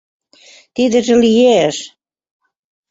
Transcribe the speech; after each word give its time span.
—Тидыже 0.75 1.15
лие-еш!.. 1.21 1.77